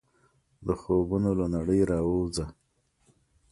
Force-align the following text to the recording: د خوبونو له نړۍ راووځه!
د 0.65 0.67
خوبونو 0.81 1.31
له 1.39 1.45
نړۍ 1.55 1.81
راووځه! 1.91 2.45